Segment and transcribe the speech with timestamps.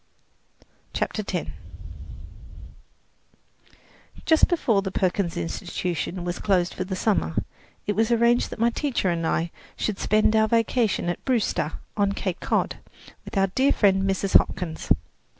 [0.93, 1.51] CHAPTER X
[4.25, 7.35] Just before the Perkins Institution closed for the summer,
[7.85, 12.13] it was arranged that my teacher and I should spend our vacation at Brewster, on
[12.13, 12.77] Cape Cod,
[13.25, 14.35] with our dear friend, Mrs.
[14.39, 14.89] Hopkins.